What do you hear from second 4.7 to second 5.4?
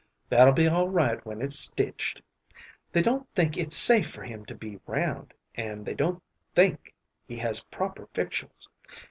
round,